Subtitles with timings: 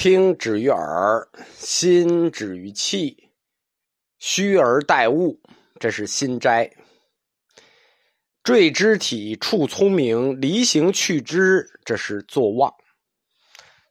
[0.00, 1.28] 听止于耳，
[1.58, 3.28] 心止于气，
[4.18, 5.38] 虚而待物，
[5.78, 6.74] 这是心斋。
[8.42, 12.74] 坠肢体，处聪明，离形去之，这是坐忘。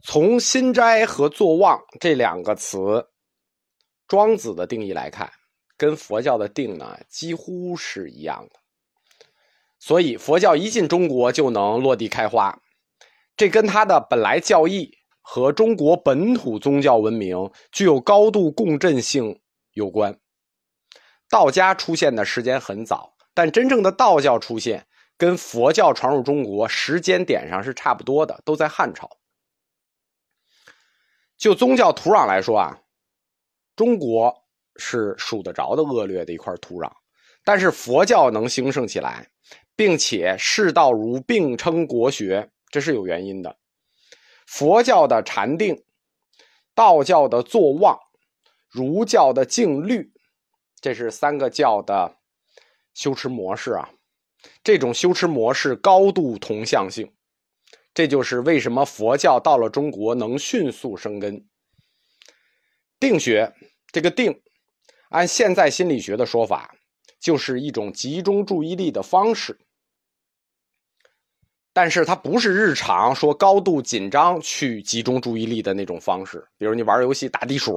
[0.01, 3.07] 从心斋和坐忘这两个词，
[4.07, 5.31] 庄子的定义来看，
[5.77, 8.59] 跟佛教的定呢几乎是一样的。
[9.77, 12.59] 所以佛教一进中国就能落地开花，
[13.37, 19.39] 这跟它的本来教义和中国本土宗教文明具有高度共振性
[19.73, 20.19] 有关。
[21.29, 24.87] 道家出现的时间很早，但真正的道教出现
[25.17, 29.09] 跟佛教传入中国时间点上是差不多的，都在汉朝。
[31.37, 32.81] 就宗教土壤来说啊，
[33.75, 34.33] 中国
[34.77, 36.91] 是数得着的恶劣的一块土壤，
[37.43, 39.29] 但是佛教能兴盛起来，
[39.75, 43.55] 并且世道如并称国学，这是有原因的。
[44.49, 45.83] 佛教的禅定，
[46.73, 47.99] 道教的坐忘，
[48.67, 50.11] 儒教的静虑，
[50.81, 52.17] 这是三个教的
[52.95, 53.91] 修持模式啊。
[54.63, 57.13] 这种修持模式高度同向性。
[57.93, 61.47] 这就是为什么佛教到了中国能迅速生根。
[62.99, 63.53] 定学
[63.91, 64.41] 这个定，
[65.09, 66.75] 按现在心理学的说法，
[67.19, 69.59] 就是一种集中注意力的方式。
[71.81, 76.45] 但是它不是日常说高度紧张去集中注意力的那种方式。
[76.57, 77.71] 比如你玩游戏打地鼠，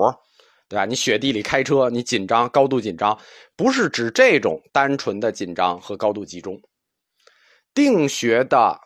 [0.68, 0.84] 对吧？
[0.84, 3.16] 你雪地里开车，你紧张，高度紧张，
[3.54, 6.60] 不是指这种单纯的紧张和高度集中。
[7.72, 8.76] 定学的。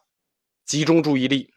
[0.67, 1.49] 集中注意力，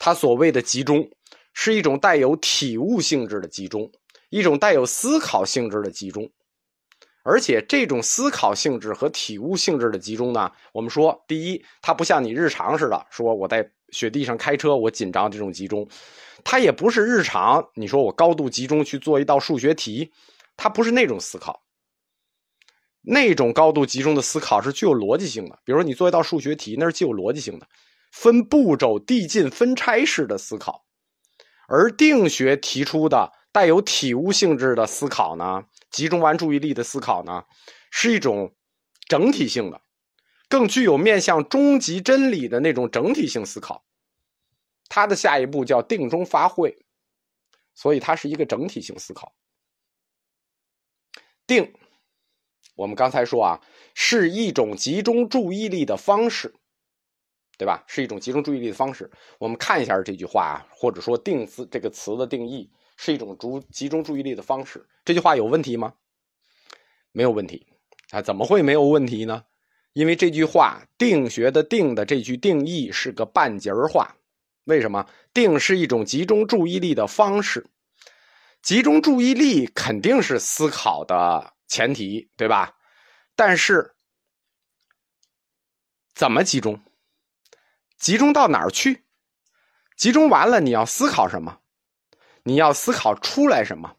[0.00, 1.08] 它所谓的集中，
[1.54, 3.88] 是一种带有体悟性质的集中，
[4.30, 6.28] 一种带有思考性质的集中。
[7.22, 15.86] 而且这种思考性质和体悟性质的集中呢，我们说，第一，它不像你日常似的，说我在雪地上开车，我紧张这种集中，
[16.44, 20.10] 它也不是日常，你说我高度集中去做一道数学题，
[20.56, 21.62] 它不是那种思考。
[23.02, 27.66] 那种高度集中的思考是具有逻辑性的，比如说你做一道数学题，那是具有逻辑性的。
[28.12, 30.84] 分步骤递进分拆式的思考，
[31.68, 37.44] 而定学提出的带有体悟性质的思考呢，集中完注意力的思考呢，
[37.90, 38.54] 是一种
[39.08, 39.80] 整体性的，
[40.48, 43.84] 更具有面向终极真理的那种整体性思考。
[44.88, 46.84] 它的下一步叫定中发会，
[47.74, 49.34] 所以它是一个整体性思考。
[51.46, 51.74] 定，
[52.76, 53.60] 我们刚才说啊，
[53.94, 56.54] 是一种集中注意力的方式。
[57.58, 57.84] 对吧？
[57.86, 59.10] 是一种集中注意力的方式。
[59.38, 62.70] 我们看一下这句话啊，或者说“定”字这个词的定义，
[63.02, 64.86] 是一种注集中注意力的方式。
[65.06, 65.94] 这句话有问题吗？
[67.12, 67.66] 没有问题
[68.10, 68.20] 啊？
[68.20, 69.42] 怎么会没有问题呢？
[69.94, 74.14] 因为这句话“定学”的“定”的这句定义是个半截儿话。
[74.64, 75.08] 为什么？
[75.32, 77.66] 定是一种集中注意力的方式，
[78.60, 82.76] 集中注意力肯定是思考的前提，对吧？
[83.34, 83.94] 但是
[86.14, 86.78] 怎么集中？
[87.98, 89.04] 集中到哪儿去？
[89.96, 91.60] 集中完了，你要思考什么？
[92.44, 93.94] 你要思考出来什么？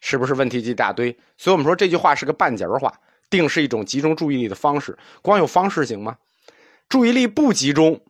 [0.00, 1.16] 是不是问题一大堆？
[1.36, 2.92] 所以我们说这句话是个半截儿话。
[3.28, 6.18] 定是一种集中注意力的方式，光有方式行吗？
[6.88, 8.04] 注意力不集中，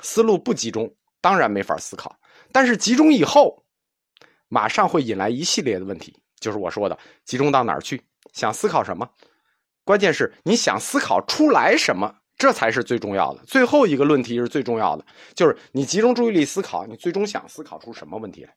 [0.00, 2.16] 思路不集中，当然没法思考。
[2.52, 3.64] 但是集中以后，
[4.46, 8.00] 马上会引来一系列的问题，就是我说的集中到哪儿去？
[8.32, 9.10] 想思考什么？
[9.82, 12.14] 关键是你想思考出来什么？
[12.38, 13.42] 这才是最重要的。
[13.46, 18.54] 最后一个论题是最重要的，就是你集中注意力思考，你最终想思考出什么问题来？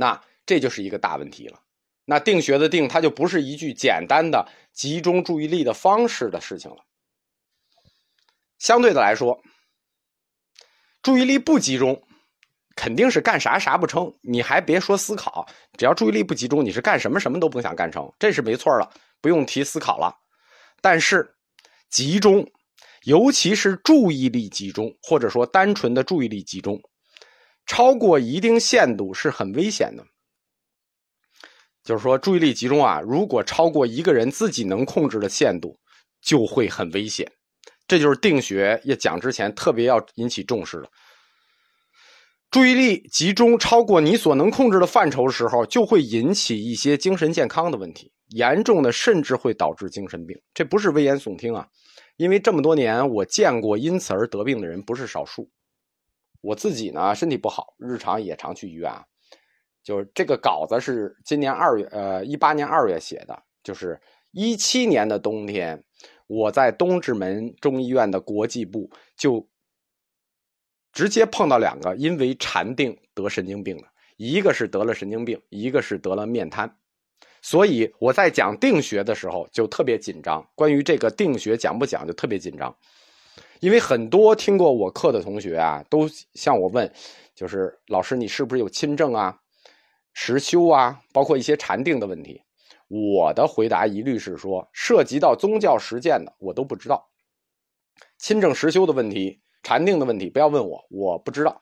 [0.00, 1.60] 那这就是一个大问题了。
[2.06, 6.78] 那定学的定，它就不是一句简单的集中注意力的方式的事情了。
[8.58, 9.42] 相对的来说，
[11.02, 12.02] 注意力不集中，
[12.74, 14.10] 肯定是干啥啥不成。
[14.22, 15.46] 你还别说思考，
[15.76, 18.90] 只要注意力不集中，你是干什么什么都不想干成，这是没错了，
[19.20, 20.16] 不用提思考了。
[20.80, 21.36] 但是。
[21.90, 22.48] 集中，
[23.02, 26.80] 尤其是注意力集中，或者说单纯的注意力集中，
[27.66, 30.04] 超过一定限度是很危险的。
[31.82, 35.78] 就是说，注意力集中啊，如果超过一个人自己能控制的限度，
[36.20, 37.30] 就会很危险。
[37.88, 40.88] 这就是定学要讲之前特别要引起重视的。
[42.50, 48.12] 注意力集中超过你所能控制的范畴的时候，就会引起一些精神健康的问题。
[48.28, 51.66] 严重的甚至会导致精神病，这不是危言耸听啊！
[52.16, 55.50] 因为这么多年我见过因此而得病的人不是少数。
[56.40, 59.04] 我自己呢身体不好，日常也常去医院啊。
[59.82, 63.98] 就是这个稿子是今年二月，呃，一八年二月写的，就是
[64.30, 65.82] 一七年的冬天，
[66.26, 69.48] 我在东直门中医院的国际部就
[70.92, 73.84] 直接碰到两个因为禅定得神经病的，
[74.18, 76.76] 一个是得了神经病，一个是得了面瘫。
[77.40, 82.76] 所以我在讲定学的时候就特别紧张，关于这个定学讲不讲就特别紧张，
[83.60, 86.92] 因为很多听过我课的同学啊，都向我问，
[87.34, 89.38] 就是老师你是不是有亲政啊、
[90.12, 92.42] 实修啊，包括一些禅定的问题。
[92.88, 97.08] 我的回答一律是说，涉及到宗教实践的我都不知道，
[98.18, 101.60] 亲证实修的问题、禅定的问题不要问我，我不知道。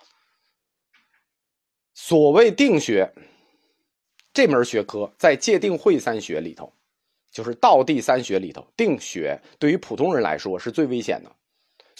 [1.94, 3.12] 所谓定学。
[4.30, 6.72] 这门学科在戒定慧三学里头，
[7.32, 11.36] 就是道地三学里头，定学对于普通人来说是最危险的。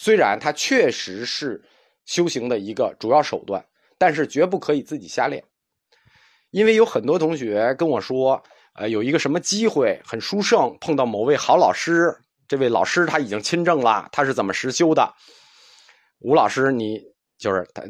[0.01, 1.61] 虽然它确实是
[2.05, 3.67] 修行的一个主要手段，
[3.99, 5.43] 但是绝不可以自己瞎练。
[6.51, 8.41] 因为有很多同学跟我说，
[8.75, 12.17] 呃，有一个什么机会很殊胜，碰到某位好老师，
[12.47, 15.13] 这位老师他已经亲证了，他是怎么实修的？
[16.21, 17.03] 吴老师，你
[17.37, 17.83] 就是他，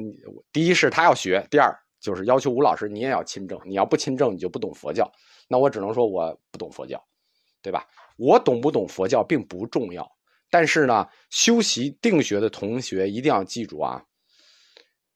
[0.50, 1.78] 第一是他要学，第二。
[2.00, 3.61] 就是要求吴老师，你也要亲政。
[3.66, 5.12] 你要不亲政，你就不懂佛教。
[5.49, 7.04] 那我只能说我不懂佛教，
[7.61, 7.84] 对吧？
[8.16, 10.08] 我懂不懂佛教并不重要。
[10.50, 14.05] 但是呢，修习定学的同学一定要记住啊！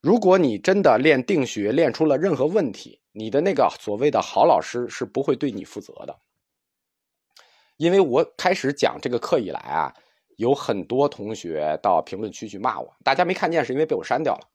[0.01, 6.19] 如果你真的练定学练出了任何问题，你的那个所谓的好老师是不会对你负责的。
[7.77, 9.95] 因为我开始讲这个课以来啊，
[10.37, 14.49] 有很多同学到评论区去骂我，大家没看见是因为被我删掉了。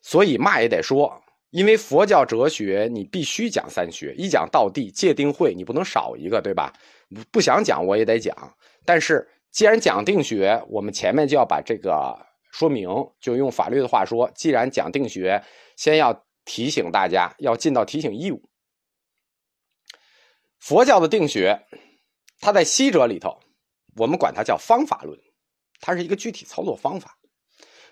[0.00, 6.72] 所以骂也得说，因为佛教哲学你必须讲三学，一讲道地戒定慧，你不能少一个，对吧？
[7.30, 8.34] 不想讲我也得讲。
[8.84, 12.88] 但是既然讲定学，我们前面就要把这个说明，
[13.20, 15.44] 就用法律的话说，既然讲定学，
[15.76, 18.42] 先要提醒大家要尽到提醒义务。
[20.58, 21.66] 佛教的定学，
[22.40, 23.38] 它在西哲里头，
[23.96, 25.20] 我们管它叫方法论，
[25.80, 27.18] 它是一个具体操作方法。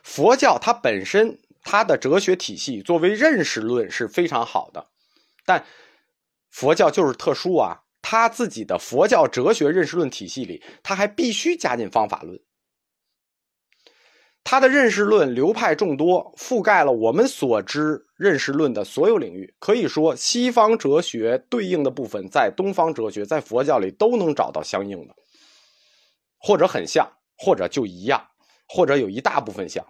[0.03, 1.39] 佛教它本身。
[1.63, 4.89] 它的哲学体系作为认识论是非常好的，
[5.45, 5.67] 但
[6.49, 12.41] 佛教就是特殊啊，他自己的佛教哲学认识论体系里，他还必须加进方法论。
[14.43, 19.55] 他的认识论流派众多，覆盖了我们所知认识论的所有领域。
[19.59, 25.15] 可以说，西方哲学对应的部分在东方哲学、在佛教里都能找到相应的，
[26.39, 27.07] 或者很像，
[27.37, 28.27] 或者就一样，
[28.67, 29.87] 或者有一大部分像。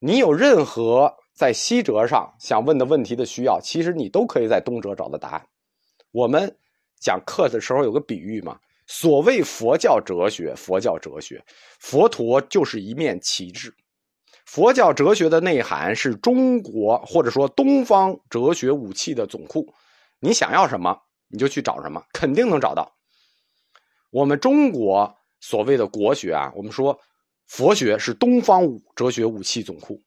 [0.00, 5.46] 你有任何在西哲上想问的问题的需要，其实你都可以在东哲找到答案。
[6.10, 6.56] 我们
[7.00, 8.56] 讲课的时候有个比喻嘛，
[8.86, 11.42] 所谓佛教哲学，佛教哲学，
[11.80, 13.74] 佛陀就是一面旗帜。
[14.44, 19.66] 佛教哲学的内涵是中国或者说东方哲学武器的总库。
[20.20, 20.96] 你想要什么，
[21.28, 22.94] 你就去找什么，肯定能找到。
[24.10, 26.96] 我们中国所谓的国学啊，我们说。
[27.46, 28.64] 佛学是东方
[28.94, 30.00] 哲学武器总库，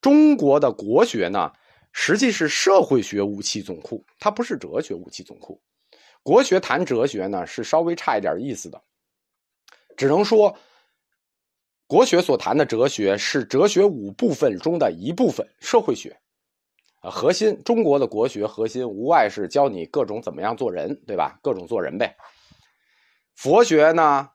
[0.00, 1.52] 中国的国学呢，
[1.92, 5.62] 实际是社会学武器总库，它不是哲学武器总库。
[6.28, 8.78] 国学谈哲学呢，是稍微差一点意思的，
[9.96, 10.54] 只能说，
[11.86, 16.14] 国学所谈的哲学是哲学五部分中的一部分，社会学
[17.00, 21.38] 啊，核心中国的国学核心无外是教你各种怎么样做人，对吧？
[21.42, 22.14] 各种做人呗。
[23.34, 24.28] 佛学呢，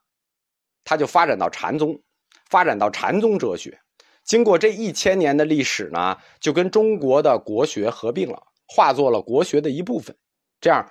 [0.82, 2.02] 它就发展到禅宗。
[2.50, 3.78] 发展到禅宗哲学，
[4.24, 10.16] 经过这一千年的历史呢，就跟中国的国学合并了，化作了国学的一部分。
[10.60, 10.90] 这样，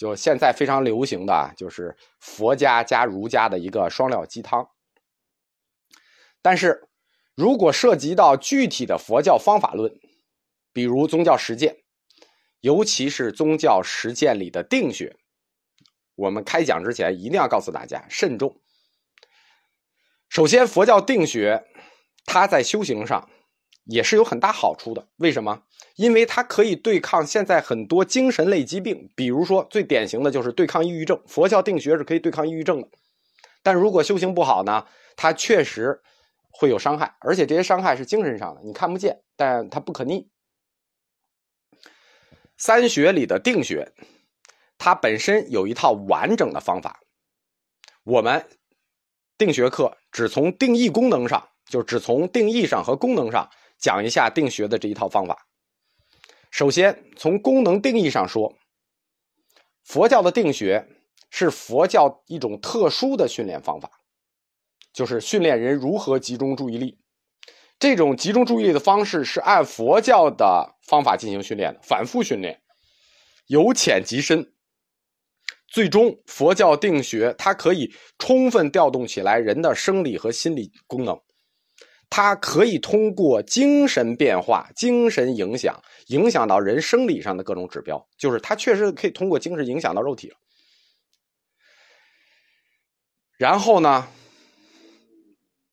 [0.00, 4.66] 就现在非常流行的就是佛家加儒家的一个双料鸡汤。
[6.40, 6.88] 但是，
[7.34, 9.92] 如果涉及到具体的佛教方法论，
[10.72, 11.76] 比如宗教实践，
[12.62, 15.18] 尤其是宗教实践里的定学，
[16.14, 18.58] 我们开讲之前一定要告诉大家慎重。
[20.30, 21.66] 首先，佛教定学，
[22.24, 23.28] 它在修行上
[23.90, 25.06] 也是有很大好处的。
[25.16, 25.62] 为什么？
[25.96, 31.20] 因为它可以对抗现在很多精神类疾病，比如说最典型的就是对抗抑郁症。
[31.26, 32.88] 佛教定学是可以对抗抑郁症的，
[33.62, 36.00] 但如果修行不好呢，它确实
[36.50, 40.30] 会有伤害，而且这些伤害是精神上的，你看不见，但它不可逆。
[42.56, 43.92] 三学里的定学，
[44.78, 47.00] 它本身有一套完整的方法，
[48.04, 48.46] 我们。
[49.38, 53.48] 定学课只从定义功能上，就只从定义上和功能上
[53.80, 55.46] 讲一下定学的这一套方法。
[56.50, 58.54] 首先从功能定义上说，
[59.84, 60.86] 佛教的定学
[61.30, 63.90] 是佛教一种特殊的训练方法，
[64.92, 66.98] 就是训练人如何集中注意力。
[67.78, 72.60] 这种集中注意力的方式是按佛教的方法进行训练的，反复训练，
[73.46, 74.52] 由浅及深。
[75.68, 81.18] 最终，佛教定学它可以充分调动起来人的生理和心理功能，
[82.10, 88.04] 它可以通过精神变化、精神影响，影响到人生理上的各种指标。
[88.18, 90.32] 就是它确实可以通过精神影响到肉体。
[93.38, 94.06] 然后呢，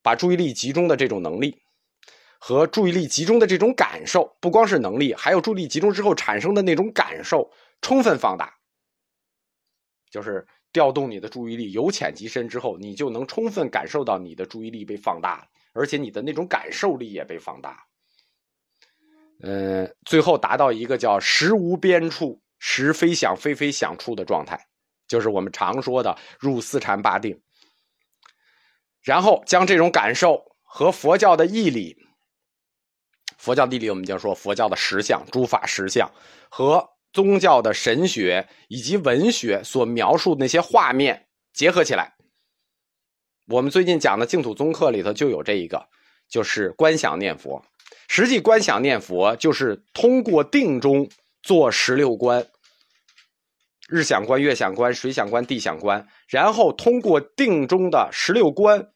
[0.01, 1.60] 把注意力集中的这种能力
[2.39, 7.51] 和注意力集中的这种感受，不光是能力，还有注意力集中之后产生的那种感受，
[7.82, 8.53] 充分放大。
[10.10, 15.45] 就是调动你的注意力，由浅及深之后，你就能充分感受到你的注意力被放大了。
[15.74, 17.86] 而且你的那种感受力也被放大，
[19.41, 24.59] 呃，最后达到一个叫“时无边处，时非想非非想处”的状态，
[25.07, 27.39] 就是我们常说的入四禅八定。
[29.03, 31.95] 然后将这种感受和佛教的义理，
[33.38, 36.12] 佛教义理我们就说佛教的实相、诸法实相
[36.50, 42.13] 和宗教的神学以及文学所描述的那些画面结合起来。
[43.47, 45.88] 我们最近讲的净土宗课里头就有这一个，
[46.29, 47.65] 就是观想念佛。
[48.07, 51.09] 实际观想念佛就是通过定中
[51.41, 52.45] 做十六观，
[53.89, 58.89] 日想观、月想观、水想观、地想观，然后通过定中的十六观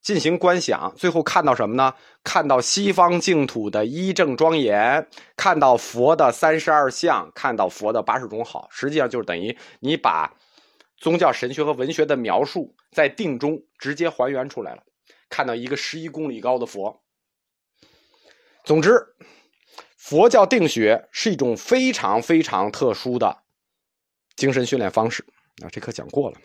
[0.00, 1.94] 进行观想，最后看到什么呢？
[2.24, 8.68] 看到西方净土的一正庄严，看到佛的三十二相，看到佛的八十种好。
[8.70, 10.34] 实际上就是等于你把。
[11.02, 14.82] 宗教神学和文学的描述在定中直接还原出来了，
[15.30, 17.02] 看到一个十一公里高的佛。
[18.64, 19.02] 总之，
[19.96, 23.38] 佛教定学是一种非常非常特殊的
[24.36, 25.24] 精神训练方式。
[25.64, 26.36] 啊，这课讲过了。